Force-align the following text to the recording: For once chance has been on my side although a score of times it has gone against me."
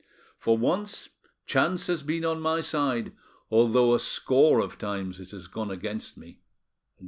For 0.39 0.57
once 0.57 1.09
chance 1.45 1.85
has 1.85 2.01
been 2.01 2.25
on 2.25 2.41
my 2.41 2.61
side 2.61 3.13
although 3.51 3.93
a 3.93 3.99
score 3.99 4.59
of 4.59 4.79
times 4.79 5.19
it 5.19 5.29
has 5.29 5.45
gone 5.45 5.69
against 5.69 6.17
me." 6.17 6.39